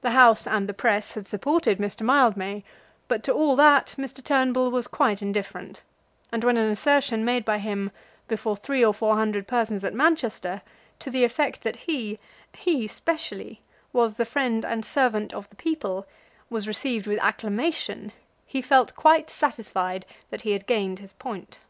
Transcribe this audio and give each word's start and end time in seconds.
The 0.00 0.12
House 0.12 0.46
and 0.46 0.66
the 0.66 0.72
press 0.72 1.12
had 1.12 1.26
supported 1.28 1.76
Mr. 1.76 2.00
Mildmay, 2.00 2.64
but 3.08 3.22
to 3.24 3.32
all 3.34 3.56
that 3.56 3.94
Mr. 3.98 4.24
Turnbull 4.24 4.70
was 4.70 4.88
quite 4.88 5.20
indifferent; 5.20 5.82
and 6.32 6.42
when 6.42 6.56
an 6.56 6.70
assertion 6.70 7.26
made 7.26 7.44
by 7.44 7.58
him 7.58 7.90
before 8.26 8.56
three 8.56 8.82
or 8.82 8.94
four 8.94 9.16
thousand 9.16 9.46
persons 9.46 9.84
at 9.84 9.92
Manchester, 9.92 10.62
to 11.00 11.10
the 11.10 11.24
effect 11.24 11.60
that 11.60 11.76
he, 11.76 12.18
he 12.54 12.88
specially, 12.88 13.60
was 13.92 14.14
the 14.14 14.24
friend 14.24 14.64
and 14.64 14.82
servant 14.82 15.34
of 15.34 15.46
the 15.50 15.56
people, 15.56 16.06
was 16.48 16.66
received 16.66 17.06
with 17.06 17.20
acclamation, 17.20 18.12
he 18.46 18.62
felt 18.62 18.96
quite 18.96 19.28
satisfied 19.28 20.06
that 20.30 20.40
he 20.40 20.52
had 20.52 20.64
gained 20.66 21.00
his 21.00 21.12
point. 21.12 21.60